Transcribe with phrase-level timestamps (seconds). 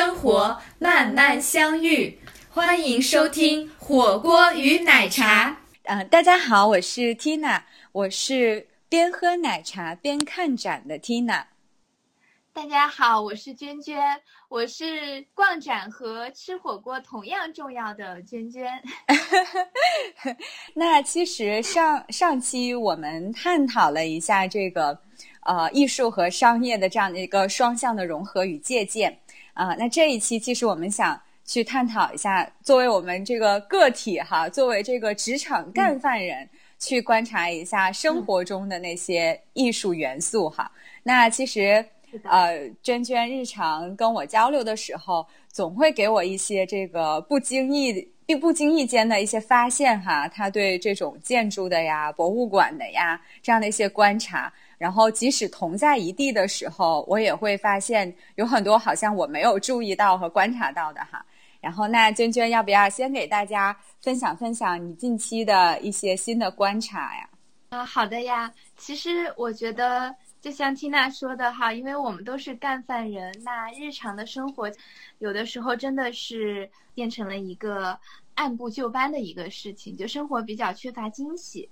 [0.00, 2.18] 生活，慢慢相遇。
[2.48, 5.50] 欢迎收听《火锅与奶茶》。
[5.82, 7.60] 嗯，大家好，我是 Tina，
[7.92, 11.44] 我是边喝奶茶边看展的 Tina。
[12.54, 14.00] 大家好，我是娟娟，
[14.48, 18.82] 我是逛展和吃火锅同样重要的娟娟。
[20.72, 24.98] 那其实上上期我们探讨了一下这个
[25.42, 29.14] 呃艺术和商业的这样的一个双向的融合与借鉴
[29.60, 29.76] 啊。
[29.78, 40.70] 那这一期其实我们想去探讨一下，作为我们这个个体哈，作为这个职场干饭人，去观察一下生活中的那些艺术元素哈。
[41.02, 41.84] 那其实。
[42.24, 50.26] 呃，娟娟日常跟我交流的时候，总会给我一些这个不经意、并不经意间的一些发现哈。
[50.26, 61.22] 他对这种建筑的呀、博物馆的呀这样的一些观察，然后即使同在一地的时候，我也会发现有很多好像我没有注意到和观察到的哈。
[61.60, 67.28] 然后，那娟娟要不要先给大家分享分享你近期的一些新的观察呀？
[67.68, 68.50] 啊，好的呀。
[68.78, 70.14] 其实我觉得。
[70.40, 74.72] 就像缇娜说的哈，因为我们都是干饭人，那日常的生活，
[75.18, 77.94] 有的时候真的是变成了一个
[78.36, 81.68] 按部就班的一个事情，就生活比较缺乏惊喜，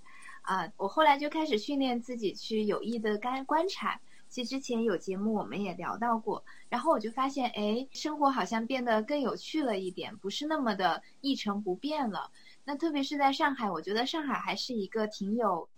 [0.49, 4.01] 啊，我后来就开始训练自己去有意的干观察。
[4.31, 12.31] 其实之前有节目我们也聊到过，然后我就发现，哎，生活好像变得更有趣了一点，不是那么的一成不变了。
[12.65, 15.69] 那特别是在上海，我觉得上海还是一个挺有，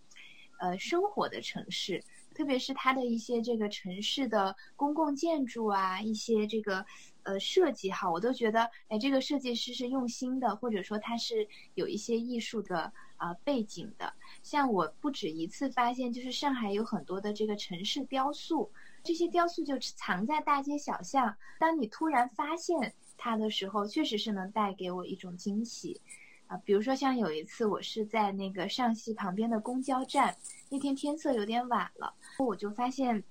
[0.60, 2.04] 呃，生活的城市。
[2.32, 6.86] 特别是它的一些这个城市的公共建筑啊，一些这个
[7.24, 14.12] 呃设计哈，我都觉得哎，这个设计师是用心的，或者说他是有一些艺术的啊背景的。
[14.42, 18.72] 像我不止一次发现，就是上海有很多的这个城市雕塑，
[19.04, 21.36] 这些雕塑就藏在大街小巷。
[21.58, 26.00] 当你突然发现它的时候，确实是能带给我一种惊喜。
[26.46, 30.36] 啊，比如说像有一次，我是在那个上戏旁边的公交站，
[30.68, 33.22] 那天天色有点晚了，我就发现，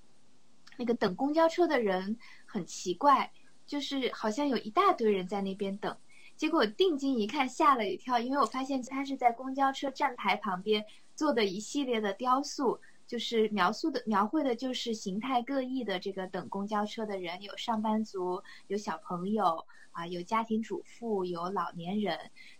[0.77, 3.29] 那个等公交车的人很奇怪，
[3.65, 5.97] 就是好像有一大堆人在那边等。
[6.39, 22.17] 结果定睛一看，吓了一跳，因为我发现他是在公交车站牌旁边做的一系列的雕塑，就是描述的描绘的就是形态各异的这个等公交车的人，有上班族，有小朋友啊，有家庭主妇，有老年人。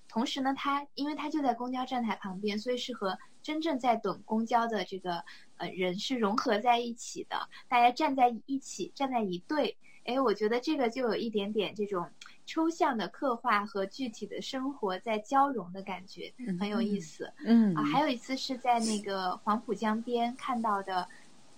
[0.09, 5.23] 同时呢，它因为它就在公交站台旁边，所以是和真正在等公交的这个
[5.57, 9.77] 呃人是融合在一起的，大家站在一起，站在一队。
[10.05, 12.09] 哎，我觉得这个就有一点点这种
[12.47, 17.31] 抽象的刻画和具体的生活在交融的感觉，很有意思。
[17.45, 21.07] 嗯啊，还有一次是在那个黄浦江边看到的，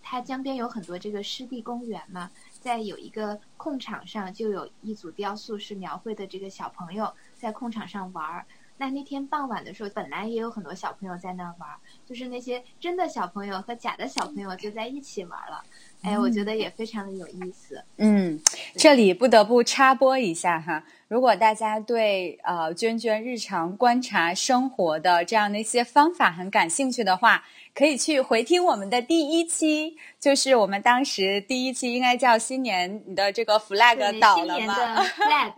[0.02, 2.30] 它江边有很多这个湿地公园嘛，
[2.60, 7.14] 在有一个空场上就有一组雕塑，是描绘的这个小朋友。
[7.42, 8.46] 在空场上玩儿，
[8.78, 11.76] 那那天傍晚的时候，本来也有很多小朋友在那儿玩儿，
[12.06, 15.64] 就是那些真的小朋友和假的小朋友就在一起玩了。
[16.04, 17.84] 哎，我觉得也非常的有意思。
[17.98, 18.40] 嗯，
[18.76, 34.76] 这里不得不插播一下哈，如果大家对呃娟娟日常观察生活的这样的一些方法很感兴趣的话，可以去回听我们的第一期，就是我们当时第一期应该叫新年的这个 flag 倒了吗？
[35.18, 35.54] flag。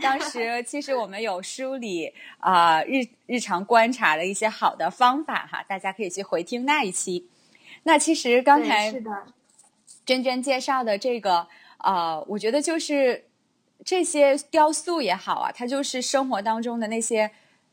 [0.00, 7.28] 当时其实我们有梳理啊日日常观察的一些好的方法哈，大家可以去回听那一期。
[7.84, 8.92] 那其实刚才
[10.04, 11.46] 娟娟介绍的这个
[11.78, 13.24] 呃，我觉得就是
[13.84, 17.30] 这些雕塑也好啊，它就是生活当中的那些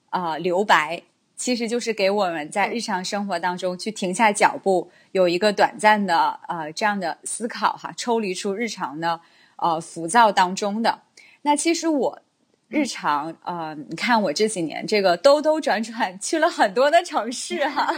[0.10, 1.02] 啊留白，
[1.36, 9.22] 其实就是给我们在日常生活当中去停下脚步，有一个短暂的呃这样的思考哈，抽离出日常的
[9.56, 11.02] 呃浮躁当中的。
[11.44, 12.22] 那其实我
[12.68, 17.94] 日常呃，你看我这几年这个兜兜转转去了很多的城市哈，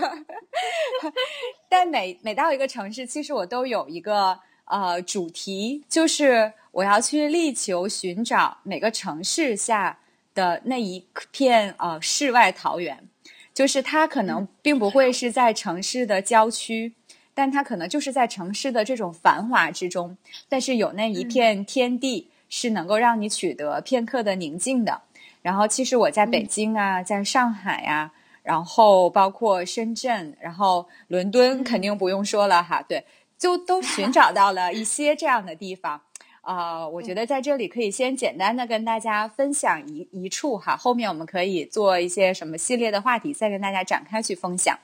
[1.69, 10.00] 但每每到一个城市，其实我都有一个呃主题，就是我要去力求寻找每个城市下
[10.34, 13.07] 的那一片呃世外桃源，
[13.54, 16.94] 就是它可能并不会是在城市的郊区，
[17.36, 20.18] 但它可能就是在城市的这种繁华之中，
[20.50, 22.30] 但是有那一片天地。
[22.55, 25.01] 是能够让你取得片刻的宁静的。
[25.41, 28.11] 然后，其实我在北京啊，在上海呀，
[28.44, 32.79] 然后包括深圳，然后伦敦，肯定不用说了哈。
[32.88, 33.03] 对，
[33.39, 36.00] 就都寻找到了一些这样的地方。
[36.41, 44.77] 啊，我觉得在这里可以先简单的跟大家分享一一处哈，后面我们可以做一些什么系列的话题，再跟大家展开去分享。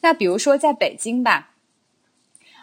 [0.00, 1.50] 那比如说在北京吧。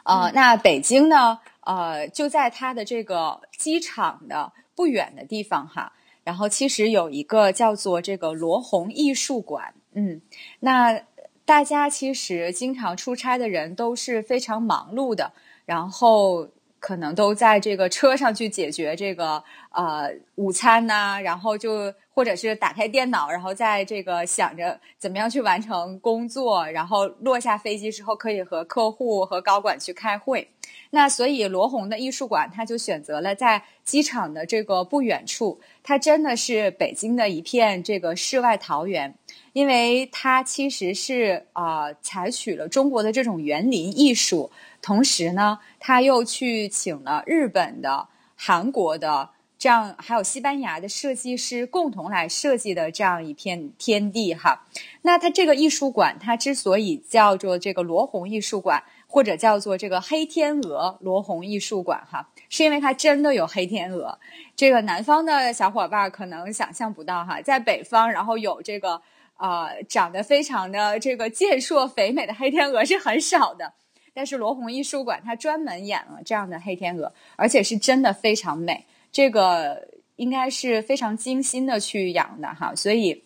[0.06, 5.92] 呃，那北京呢，呃，就在它的这个机场的不远的地方哈。
[6.24, 10.22] 然后其实有一个叫做这个罗红艺术馆，嗯，
[10.62, 11.02] 那
[11.46, 15.34] 大家其实经常出差的人都是非常忙碌的，
[15.66, 16.50] 然后。
[16.86, 30.48] 可能都在这个车上去解决这个呃午餐呐，然后就或者是打开电脑，然后在这个想着怎么样去完成工作，然后落下飞机之后可以和客户和高管去开会。
[30.92, 39.16] 那所以罗红的艺术馆，他就选择了在机场的这个不远处，它真的是北京的一片这个世外桃源，
[39.54, 44.52] 因为它其实是啊采取了中国的这种园林艺术。
[44.84, 49.30] 同时呢，他又去请了日本的、韩国的，
[49.64, 54.68] 这样还有西班牙的设计师共同来设计的这样一片天地哈。
[55.04, 64.20] 那他这个艺术馆，它之所以叫做这个罗红艺术馆，或者叫做这个黑天鹅罗红艺术馆哈，是因为它真的有黑天鹅。
[64.54, 69.02] 这个南方的小伙伴可能想象不到哈，在北方，然后有这个
[69.38, 73.72] 呃长得非常的这个健硕肥美的黑天鹅是很少的。
[74.14, 78.86] 但是罗红艺术馆它专门演了这样的黑天鹅，而且是真的非常美。
[79.14, 79.88] 这个
[80.18, 83.24] 应该是非常精心的去养的哈，所以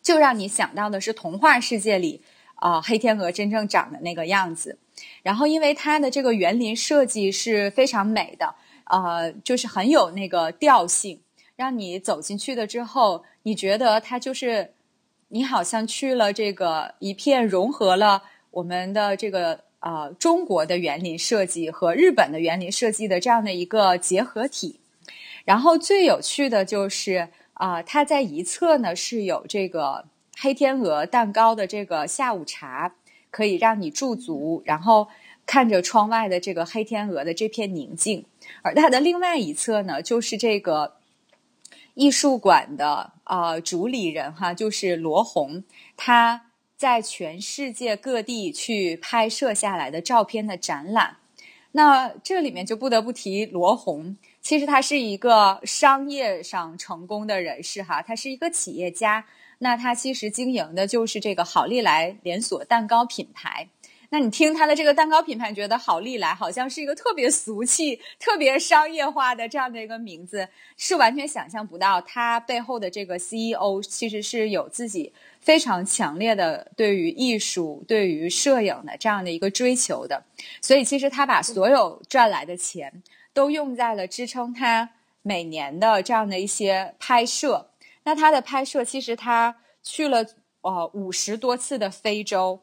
[0.00, 2.22] 就让你想到的是童话世界里
[2.54, 4.78] 啊黑天鹅真正长的那个样子。
[5.22, 8.54] 然后因为它的这个园林设计是非常美的，
[8.84, 11.20] 呃，就是很有那个调性，
[11.56, 14.72] 让你走进去的之后，你觉得它就是
[15.28, 18.22] 你好像去了这个一片融合了
[18.52, 19.64] 我们的这个。
[19.82, 24.79] 呃，中国的园林设计和日本的园林设计的这样的一个结合体，
[25.44, 30.06] 然后最有趣的就是啊，它在一侧呢是有这个
[30.38, 32.94] 黑天鹅蛋糕的这个下午茶，
[33.30, 35.08] 可以让你驻足，然后
[35.46, 38.24] 看着窗外的这个黑天鹅的这片宁静，
[38.62, 40.96] 而它的另外一侧呢，就是这个
[41.94, 45.64] 艺术馆的啊主理人哈，就是罗红，
[45.96, 46.46] 他。
[46.80, 51.18] 在全世界各地去拍摄下来的照片的展览，
[51.72, 54.16] 那这里面就不得不提罗红。
[54.40, 59.24] 其实他是一个商业上成功的人士哈，他是一个企业家。
[59.58, 63.68] 那他其实经营的就是这个好利来连锁蛋糕品牌。
[64.10, 75.12] 那你听他的这个蛋糕品牌，觉得好利来好像是一个特别俗气、特别商业化的这样的一个名字，是完全想象不到他背后的这个 CEO 其实是有自己。
[75.40, 80.22] 非常强烈的对于艺术、对于摄影的这样的一个追求的，
[80.60, 83.02] 所以其实他把所有赚来的钱
[83.32, 84.90] 都用在了支撑他
[85.22, 87.70] 每年的这样的一些拍摄。
[88.04, 90.26] 那他的拍摄其实他去了
[90.60, 92.60] 呃五十多次的非洲，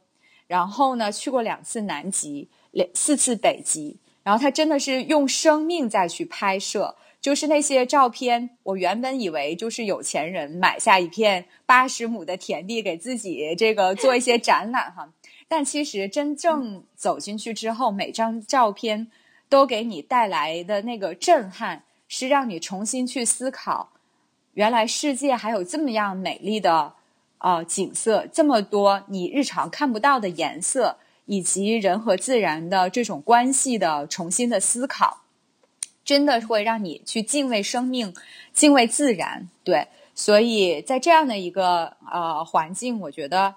[0.48, 6.96] 然后呢去过两次南极，两四次北极，然后他真的是用生命再去拍摄。
[7.20, 15.10] 就是那些照片，我原本以为就是有钱人买下一片八十亩的田地给自己这个做一些展览哈，
[15.48, 19.08] 但其实真正走进去之后，每张照片
[19.50, 23.90] 都给你带来的那个震撼，是让你重新去思考，
[24.54, 26.94] 原来世界还有这么样美丽的
[27.38, 35.24] 啊景色，这么多你日常看不到的颜色，以及人和自然的这种关系的重新的思考。
[36.06, 38.14] 真的会让你去敬畏生命，
[38.54, 39.88] 敬畏自然，对。
[40.16, 43.54] 所以在这样的一个呃环境，我觉得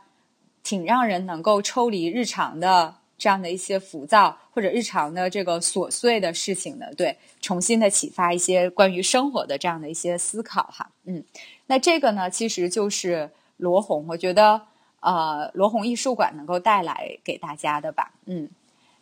[0.64, 10.90] 挺让人能够抽离日常的这样的一些浮躁或者日常的这个琐碎的事情的，对，重新的启发一些关于生活的这样的一些思考哈。
[11.04, 11.24] 嗯，
[11.66, 13.30] 那这个呢，其实就是
[13.60, 14.60] 罗红，我觉得
[15.00, 18.12] 呃罗红艺术馆能够带来给大家的吧。
[18.24, 18.48] 嗯，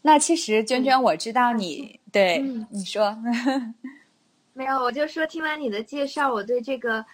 [0.03, 1.99] 那其实娟娟，我知道你。
[2.11, 2.39] 对，
[2.71, 3.17] 你说，
[4.55, 7.05] 没有，我就说听完你的介绍，我对这个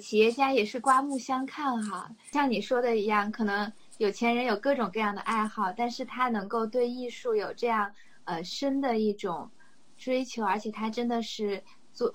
[0.00, 2.10] 企业家也是刮目相看哈。
[2.32, 7.92] 像你说的一样，可能有钱人有各种各样的爱好，但是他能够对艺术有这样
[8.24, 9.50] 呃深的一种
[9.98, 11.62] 追求，而且他真的是
[11.92, 12.12] 做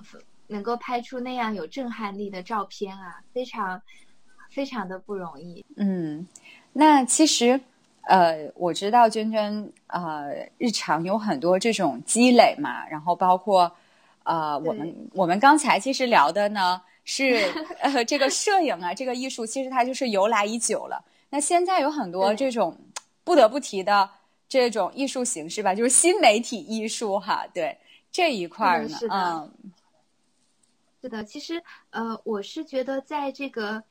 [0.47, 3.81] 能够拍出那样有震撼力的照片啊，非常
[4.53, 5.65] 非常的不容易。
[5.75, 6.27] 嗯，
[6.71, 7.59] 那其实。
[8.05, 13.73] 呃，我知道娟娟呃，日常有很多这种积累嘛，然后包括
[14.23, 21.01] 呃，我们我们刚才其实聊的呢是呃，这个摄影啊，这个艺术其实它就是由来已久了。
[21.29, 22.77] 那现在有很多这种
[23.23, 24.09] 不得不提的
[24.49, 27.77] 这种艺术形式吧，就是新媒体艺术哈，对
[28.11, 29.49] 这一块呢，嗯，
[31.01, 33.81] 是的，其实呃，我是觉得在这个。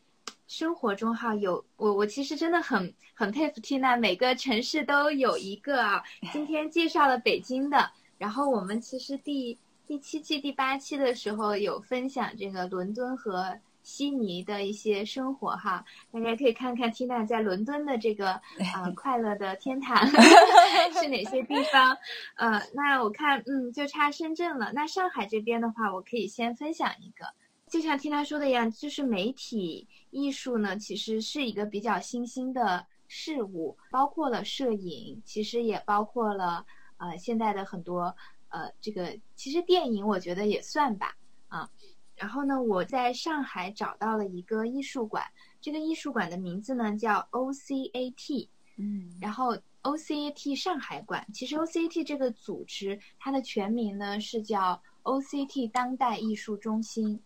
[0.53, 6.03] 生活中哈有我我其实真的很很佩服 Tina，，每个城市都有一个啊。
[6.31, 15.83] 今天介绍了北京的，然后我们其实第第七期、第八期的时候有分享这个伦敦和悉尼的一些生活哈，
[16.13, 18.43] 大家可以看看缇娜在伦敦的这个啊
[18.95, 20.07] 快乐的天堂
[21.01, 21.97] 是哪些地方。
[22.37, 24.71] 呃，那我看嗯就差深圳了。
[24.75, 27.25] 那上海这边的话，我可以先分享一个。
[27.73, 36.67] 就像听他说的一样，就是媒体艺术呢，其实是一个比较新兴的事物，包括了摄影，其实也包括了
[36.99, 38.15] 呃现在的很多
[38.51, 41.17] 呃这个，其实电影我觉得也算吧
[41.49, 41.71] 啊。
[42.15, 45.25] 然后呢，我在上海找到了一个艺术馆，
[45.59, 57.19] 这个艺术馆的名字呢叫 OCAT，嗯，然后 OCAT 上海馆，其实 OCAT 这个组织它的全名呢是叫 OCT 当代艺术中心。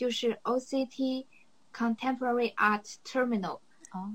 [0.00, 1.26] 就是 OCT
[1.74, 3.60] Contemporary Art Terminal，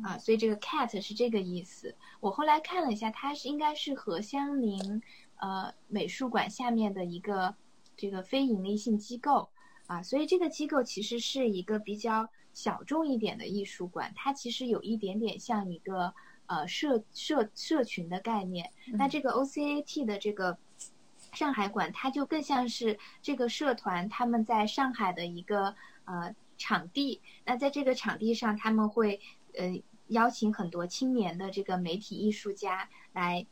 [0.04, 1.94] 啊，所以这个 CAT 是这个意思。
[2.20, 5.04] 我后来看了一下，它是应该是和相邻
[5.36, 7.56] 呃美术馆下面的一个
[7.96, 9.48] 这个非盈利性机构
[9.86, 16.12] 啊，所以这个机构其实是一个比较小众一点的艺术馆，它其实有一点点像一个
[16.48, 18.72] 呃社社社群的概念。
[18.88, 20.58] 那这个 OCAT 的这个。
[21.36, 25.76] 上海馆，它就更像是这个社团他们在上海的一个
[26.06, 27.22] 呃场地。
[27.44, 29.20] 那在这个场地上，他们会
[29.58, 33.46] 呃邀请很多青年的这个媒体艺术家来，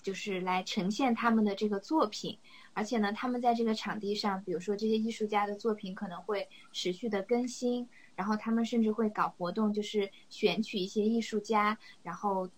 [0.00, 2.38] 就是来呈现他们的这个作品。
[2.72, 12.48] 而且呢，他们在这个场地上，比如说这些艺术家的作品可能会持续的更新，然后他们甚至会搞活动，就是选取一些艺术家，然后。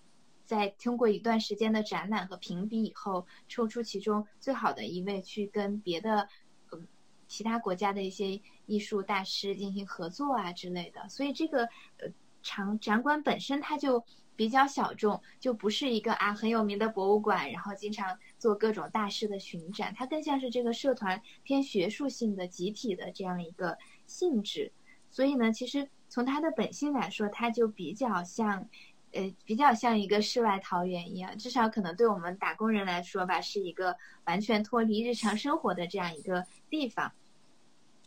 [0.50, 6.28] 在通过一段时间的展览和评比以后，抽出其中最好的一位去跟别的，
[6.72, 6.88] 嗯，
[7.28, 11.08] 其他国家的一些艺术大师进行合作啊之类的。
[11.08, 11.66] 所以这个
[11.98, 12.08] 呃
[12.42, 14.04] 长展馆本身它就
[14.34, 19.94] 比较小众，就不是一个啊很有名的博物馆，然后经常做各种大师的巡展。
[19.96, 23.78] 它更像是这个社团偏学术性的集体的这样一个
[24.08, 24.72] 性质。
[25.12, 28.68] 所以呢，其实从它的本性来说，它就比较像。
[29.12, 37.12] 呃，比较像一个世外桃源一样，至少可能对我们打工人来说吧，是一个完全脱离日常生活的这样一个地方。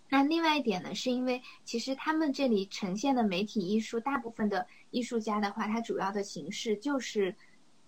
[0.10, 7.36] 那另外一点呢，是因为其实他们这里呈现的媒体艺术，大部分的艺术家的话，它主要的形式就是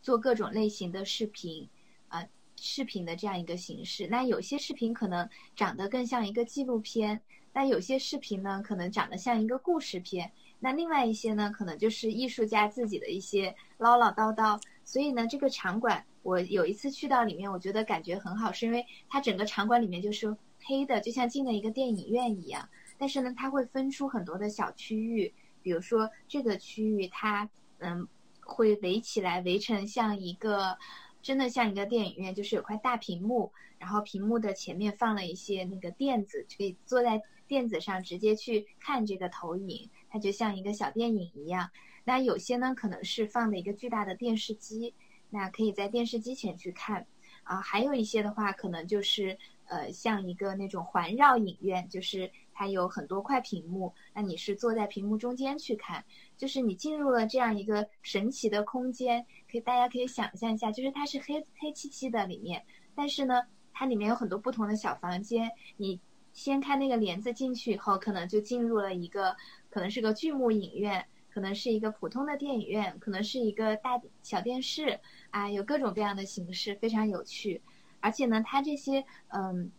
[0.02, 1.70] 做各种类型的视频，
[2.10, 4.08] 啊，视频的这样一个形式。
[4.08, 7.22] 那有些视频可能长得更像一个纪录片，
[7.54, 10.32] 那有些视频呢，可能长得像一个故事片。
[10.66, 14.60] 那另外一些呢，可能就是艺术家自己的一些唠唠叨叨。
[14.84, 22.68] 所以呢，这个场馆我有一次去到里面，我觉得感觉很好，是因为它整个场馆里面就是黑的，就像进了一个电影院一样。
[22.98, 25.32] 但是呢，它会分出很多的小区域，
[25.62, 28.08] 比如说这个区域它嗯
[28.42, 30.76] 会围起来，围成像一个
[31.22, 39.88] 真的像一个电影院，就是有块大屏幕，然后屏幕的前面放了一些那个垫子，可以坐在垫子上直接去看这个投影。
[40.16, 41.70] 它就像一个小电影一样，
[42.06, 44.94] 那有些呢可能是放的一个巨大的电视机，
[45.30, 47.06] 那可以在电视机前去看，
[47.44, 56.02] 啊，还有一些的话可能就是呃像一个那种环绕影院，就是它有很多块屏幕，那你是坐在屏幕中间去看，
[56.38, 62.64] 就是你进入了这样一个神奇的空间，可以大家可以想象一下，就是它是黑黑漆漆的里面，
[62.96, 63.42] 但是呢
[63.74, 66.00] 它里面有很多不同的小房间，你
[66.36, 69.36] 掀开那个帘子进去以后，可能就进入了一个。
[69.68, 74.98] 可能是个剧目影院，可能是一个普通的电影院，可能是一个大小电视
[75.32, 77.62] 啊，有各种各样的形式，非常有趣。
[78.00, 79.70] 而且呢，它这些嗯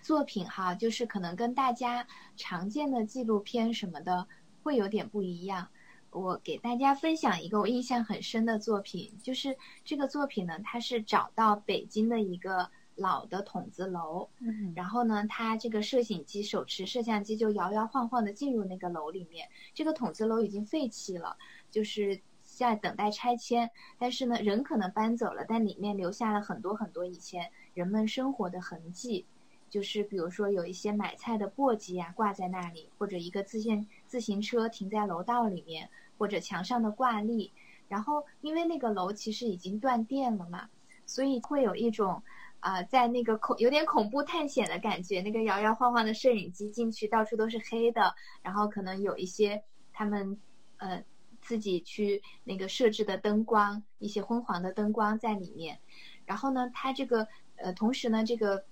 [0.00, 2.06] 作品哈，就是可能跟大家
[2.36, 4.24] 常见的纪录片什么的
[4.62, 5.66] 会有点不一样。
[6.10, 12.70] 我给大家分享一个我印象很深的作品，就是这个作品呢，它是找到北京的一个。
[12.96, 14.28] 老的筒子楼，
[14.76, 19.48] 然后呢，他这个摄影机手持摄像机就摇摇晃晃的进入那个楼里面。
[19.72, 21.36] 这个筒子楼已经废弃了，
[21.70, 23.70] 就是在等待拆迁。
[23.98, 29.24] 但是呢，人可能搬走了，但里面留下了很多很多以前人们生活的痕迹。
[29.70, 37.50] 就是比如说有一些买菜的簸箕啊挂在那里，或者一个自行自行车停在楼道里面，或者墙上的挂历。
[37.88, 40.68] 然后因为那个楼其实已经断电了嘛，
[41.06, 42.22] 所以会有一种。
[42.62, 50.38] 啊，在那个恐有点恐怖探险的感觉，那个摇摇晃晃的摄影机进去，到处都是黑的，然后可能有一些他们
[50.76, 51.02] 呃
[51.40, 55.80] 自己去那个设置的灯光，一些昏黄的灯光在里面。
[56.24, 57.26] 然后呢，它这个
[57.56, 58.64] 呃同时呢，这个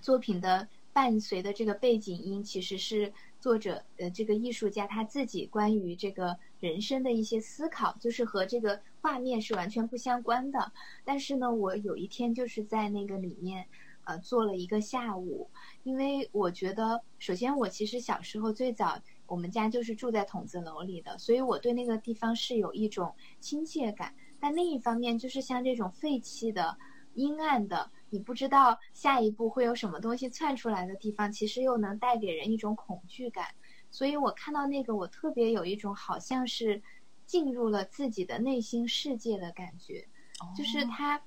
[0.00, 10.72] 作品的伴随的这个背景音其实是作者呃这个艺术家他自己关于这个人生的一些思考，就是和这个画面是完全不相关的。
[11.04, 13.66] 但是呢，我有一天就是在那个里面
[14.04, 15.48] 呃做了一个下午，
[15.84, 24.14] 因为我觉得首先我其实小时候最早我们家就是住在筒子楼里的，所以我对那个地方是有一种亲切感。
[24.38, 26.76] 但另一方面，就是像这种废弃的、
[27.14, 33.44] 阴暗的，你不知道下一步会有什么东西窜出来的地方，其实又能带给人一种恐惧感。
[33.90, 36.82] 所以我看到那个，我特别有一种好像是
[37.26, 40.08] 进入了自己的内心世界的感觉，
[40.56, 41.20] 就是它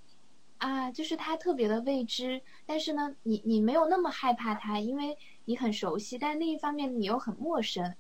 [0.58, 2.42] 啊，就是它特别的未知。
[2.66, 5.16] 但是呢，你你没有那么害怕它，因为
[5.46, 7.96] 你很熟悉；但另一方面，你又很陌生。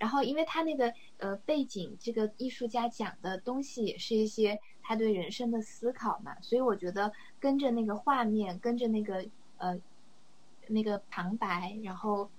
[0.00, 9.26] 然后，因为他那个呃背景，这个艺术家讲的东西也是一些他对人生的思考嘛，所以我觉得跟着那个画面，跟着那个
[9.58, 9.78] 呃
[10.68, 12.30] 那个旁白，然后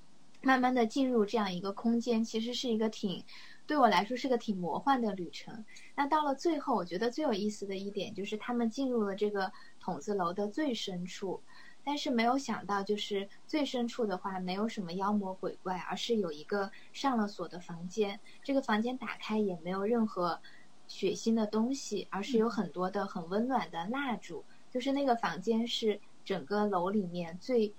[0.42, 3.24] 慢慢的进入这样一个空间，其实是一个挺
[3.68, 5.64] 对我来说是个挺魔幻的旅程。
[5.96, 11.40] 那到了最后，我觉得最有意思的一点就是他们进入了这个筒子楼的最深处。
[11.84, 18.20] 但是没有想到，就是最深处的话，没有什么妖魔鬼怪，而是有一个上了锁的房间。
[18.44, 20.40] 这个房间打开也没有任何
[20.88, 24.44] 血腥的东西，而是有很多的很温暖的蜡烛。
[24.70, 27.74] 就是那个房间是整个楼里面最，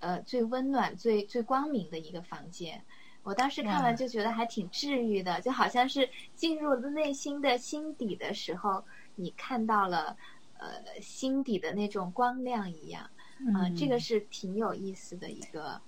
[0.00, 2.82] 呃，最温暖、最最光明的一个房间。
[3.22, 8.82] 我当时看完就觉得还挺治愈的，就好像是进入内心的心底的时候，
[9.16, 10.16] 你看到了，
[10.56, 13.08] 呃，心底的那种光亮一样。
[13.46, 15.80] 嗯，这个是挺有意思的一个，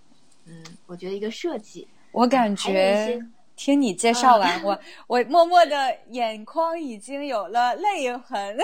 [0.47, 1.87] 嗯，我觉得一个设计。
[2.13, 3.21] 我感觉
[3.57, 8.57] 听你介绍完，我 我默默的眼眶已经有了泪痕，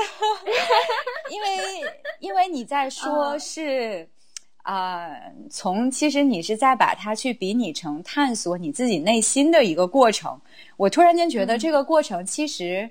[1.30, 1.48] 因为
[2.20, 4.08] 因为你在说是
[4.62, 5.08] 啊，
[5.50, 10.40] 从其实你是在把它去比拟成探索你自己内心的一个过程。
[10.76, 12.90] 我突然间觉得这个过程其实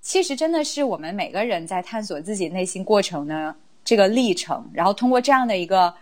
[0.00, 3.54] 其实真的是我们每个人在探索自己内心过程呢。
[3.86, 5.94] 这个历程，然后通过这样的一个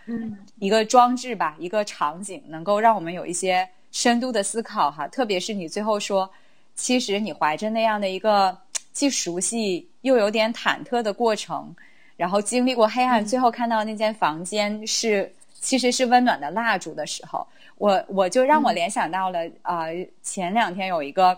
[0.57, 5.07] 一个装置吧，一个场景，能够让我们有一些深度的思考哈。
[5.07, 6.27] 特别是你最后说，
[6.73, 8.57] 其实你怀着那样的一个
[8.91, 11.75] 既熟悉又有点忐忑的过程，
[12.17, 19.85] 然后经历过黑暗，最后看到那间房间是其实是温暖的蜡烛的时候，我我就让我联想到了啊，
[20.23, 21.37] 前两天有一个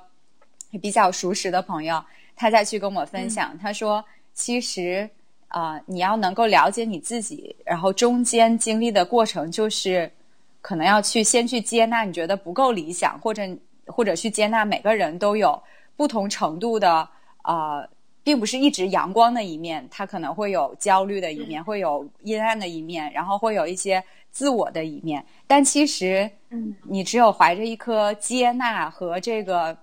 [0.81, 2.01] 比较熟识的朋友，
[2.37, 4.01] 他在去跟我分享，他说
[4.33, 5.09] 其实。
[5.47, 10.11] 啊，你要能够了解你自己，然后中间经历的过程，就是
[10.61, 13.43] 可能要去先去接纳你觉得不够理想，或者
[13.85, 15.57] 或者去接纳每个人都有
[15.95, 17.07] 不同程度的
[17.43, 17.87] 啊，
[18.23, 25.25] 并不是一直阳光的一面，他可能会有焦虑的一面，会有阴暗的一面，然后会有一些自我的一面。
[25.47, 29.77] 但其实，嗯，你只有怀着一颗接纳和这个。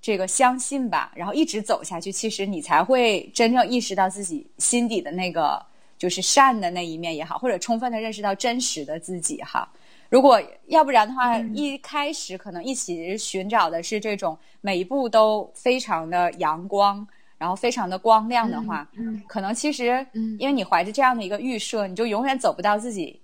[0.00, 5.60] 这个相信吧，然后一直走下去，其实你才会真正意识到自己心底的那个
[5.98, 9.68] 就是善的那一面也好，或者充分的认识到真实的自己哈。
[10.08, 17.06] 如果要不然的话，一开始可能一起寻找的是这种每一步都非常的阳光，
[17.36, 18.88] 然后非常的光亮的话，
[19.26, 20.06] 可能其实
[20.38, 23.20] 因为你怀着这样的一个预设，你就永远走不到自己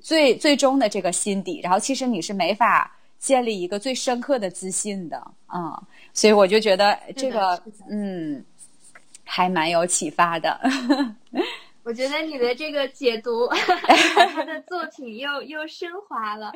[0.00, 5.80] 最最终的这个心底，然后其实你是没法建立一个最深刻的自信的啊。
[6.12, 8.44] 所以我就觉得这个嗯，
[9.24, 10.60] 还蛮有启发的。
[11.84, 13.46] 我觉得你的这个解读，
[14.34, 16.52] 他的作品又 又升华了。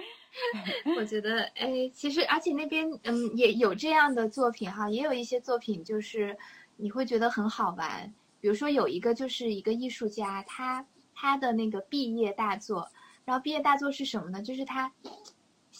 [0.96, 6.36] 我觉得哎，其实而且那边嗯也有这样的作品哈，也有一些作品就是
[6.76, 8.12] 你会觉得很好玩。
[8.40, 12.88] 比如说有一个就是一个艺术家，他他的那个毕业大作，
[13.24, 14.42] 然后毕业大作是什么呢？
[14.42, 14.92] 就是他。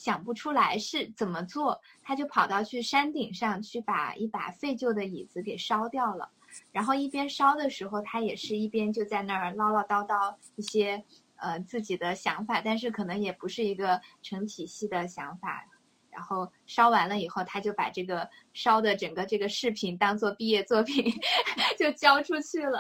[0.07, 6.31] 想不出来是怎么做，他就跑到去山顶上去把一把废旧的椅子给烧掉了，
[6.71, 11.03] 然后一边烧的时候，他也是一边就在那儿唠唠叨叨一些
[11.35, 15.67] 呃自己的想法，但是可能也不是一个成体系的想法。
[16.09, 21.13] 然后烧完了以后，他就把这个烧的整个这个视频当做毕业作品
[21.77, 22.79] 就交出去了。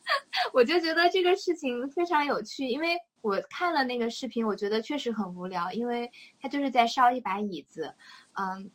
[0.52, 2.98] 我就觉得这个事情非常有趣，因为。
[3.26, 6.08] 我看了那个视频，我觉得确实很无聊，因为
[6.40, 7.92] 他就是在烧一把椅子，
[8.34, 8.70] 嗯，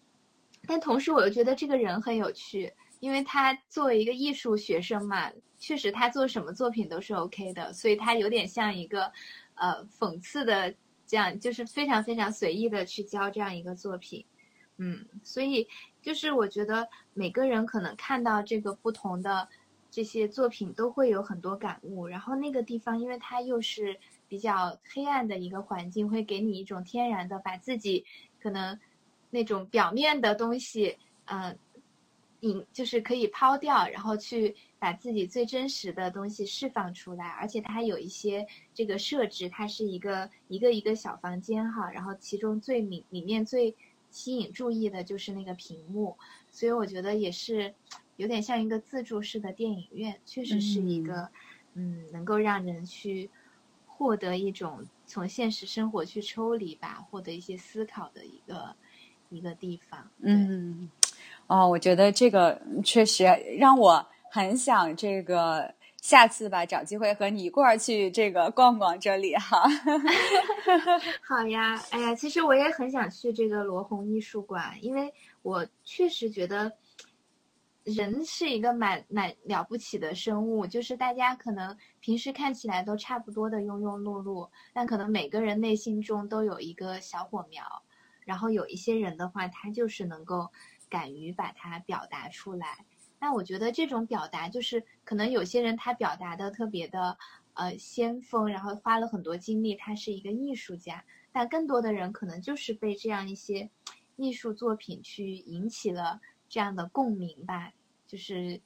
[0.67, 9.09] 但同时我又觉得这个人很有趣，因为他作为一个艺术学生嘛，确实他做什么作品都是 OK 的，所以他有点像一个，
[9.55, 10.75] 呃，讽刺的
[11.07, 14.25] 这样，就是非常非常随意的去教这样一个作品，
[14.75, 15.65] 嗯，所以
[16.01, 19.47] 就是我觉得每个人可能看到这个不同的。
[19.93, 22.07] 这些作品都会有很多感悟。
[22.07, 23.99] 然后那个地方，因为它又是
[24.31, 28.05] 比较黑暗的一个环境，会给你一种天然的把自己
[28.39, 28.79] 可能
[29.29, 31.59] 那种表面的东西，嗯。
[32.43, 43.75] 隐就是可以抛掉，然后去把自己最真实的东西释放出来，而且它有一些这个设置，它是一个一个一个小房间哈，然后其中最里里面最
[44.09, 46.17] 吸引注意的就是那个屏幕，
[46.51, 47.71] 所以我觉得也是
[48.15, 51.29] 有点像一个自助式的电影院，确实是一个
[51.75, 53.29] 嗯能够让人去
[54.01, 58.75] 获得一种从现实生活去抽离吧，获得一些思考的一个
[59.29, 60.89] 一个地方，嗯。
[61.45, 63.25] 哦，我觉得这个确实
[63.59, 69.69] 让我很想这个下次吧，找机会和你一块儿去这个逛逛这里哈。
[71.21, 76.71] 好呀，哎呀，其实我也很想去这个罗红艺术馆，因为我确实觉得
[77.83, 87.63] 人是一个蛮蛮了不起的生物，就是大家可能平时看起来都差不多的庸庸碌碌，但可能每个人内心中都有一个小火苗，
[88.25, 90.49] 然后有一些人的话，他就是能够。
[90.91, 92.85] 敢于把它表达出来，
[93.17, 97.17] 那我觉得这种表达就是可能有些人他表达的特别的
[97.53, 101.01] 呃先锋，然后花了很多精力，他是一个艺术家。
[101.31, 103.69] 但更多的人可能就是被这样一些
[104.17, 106.19] 艺术作品去引起了
[106.51, 107.71] 这样的共鸣吧，
[108.05, 108.59] 就是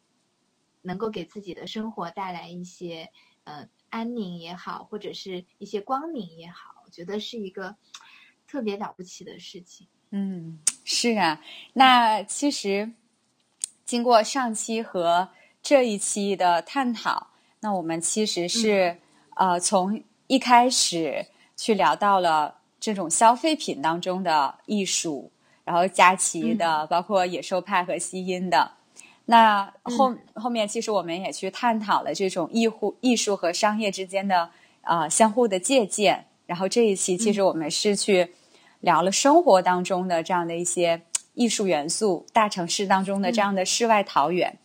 [0.81, 3.07] 能够给自己的生活带来一些
[3.43, 7.75] 呃安宁也好，或者是一些光明也好，我觉得是一个
[8.47, 9.87] 特别了不起的事情。
[10.09, 10.59] 嗯。
[10.83, 11.41] 是啊，
[11.73, 12.91] 那其实
[13.85, 15.29] 经过上期和
[15.61, 17.27] 这一期的探讨，
[17.59, 18.99] 那我们其实是
[19.35, 25.31] 呃从一开始去聊到了这种消费品当中的艺术，
[25.65, 28.71] 然后佳琪的，包括野兽派和西音的。
[29.25, 34.49] 那后后面其实我们也去探讨了这种艺术艺术和商业之间的
[34.83, 36.27] 呃相互的借鉴。
[36.45, 38.33] 然后这一期其实我们是去。
[38.81, 41.01] 聊了生活当中的这样的一些
[41.33, 44.59] 艺术元素，大城市当中的这样的世外桃源，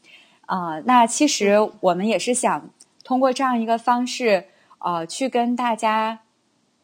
[0.45, 2.69] 啊，那其实我们也是想
[3.03, 4.49] 通过这样一个方式，
[4.81, 6.21] 呃，去跟大家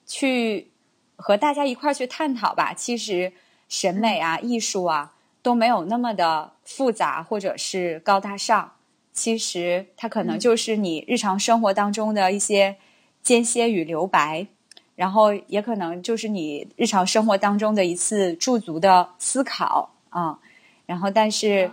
[0.07, 0.71] 去
[1.17, 2.73] 和大家一块儿去探讨吧。
[2.73, 3.35] 其实
[3.69, 8.73] 审美啊、艺术啊都没有那么的复杂或者是高大上，
[9.13, 12.77] 其实它可能就是你日常生活当中的一些
[13.23, 14.47] 间歇与留白。
[14.95, 20.39] 然后也可能就是你日常生活当中的一次驻足的思考啊，
[20.87, 21.71] 然后但是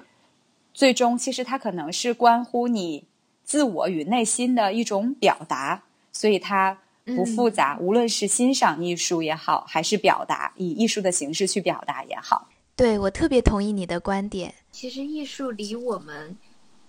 [0.73, 3.05] 最终其实它可能是关乎你
[3.45, 7.77] 自我与内心的一种表达，所以它不复杂。
[7.79, 14.53] 无论是欣赏艺术也好，还是表达以艺术的形式去表达也好，对我特别同意你的观点。
[14.71, 16.35] 其实艺术离我们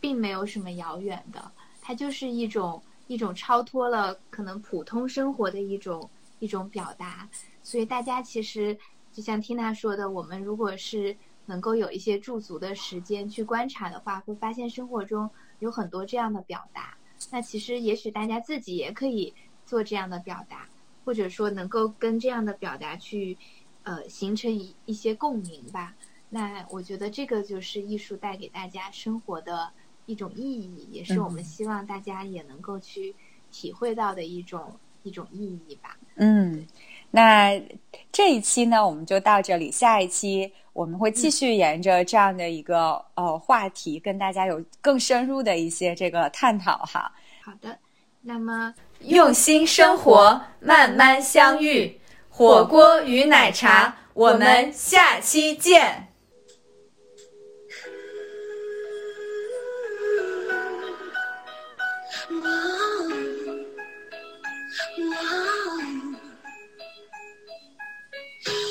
[0.01, 1.51] 并没有什么遥远的，
[1.81, 6.09] 它就是一种一种超脱了可能普通生活的一种。
[6.41, 7.27] 一种表达，
[7.63, 8.77] 所以大家其实
[9.15, 16.95] 就像缇娜说的，我们如果是能够有一些驻足的时间去观察的话，会发现生活中有很多这样的表达。
[17.31, 19.33] 那其实也许大家自己也可以
[19.75, 20.69] 做这样的表达，
[21.05, 23.37] 或者说能够跟这样的表达去
[23.83, 25.97] 呃形成一一些共鸣吧。
[26.31, 29.69] 那我觉得这个就是艺术带给大家生活的
[30.07, 33.17] 一种意义，也是我们希望大家也能够去
[33.51, 34.79] 体会到的一种。
[35.07, 35.99] 一种意义吧。
[36.15, 36.67] 嗯，
[37.11, 37.63] 那
[38.11, 39.71] 这一期呢，我们就到这里。
[39.71, 47.13] 下一期我们会继续沿着这样的一个呃话题，跟大家有更深入的一些这个探讨哈。
[47.43, 47.79] 好的，
[48.27, 56.09] 那么用心生活，慢慢相遇，火锅与奶茶，我们下期见。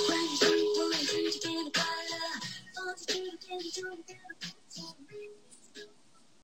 [0.07, 2.13] 关于生活，曾经变得快乐，
[2.73, 4.17] 放肆去变，就变。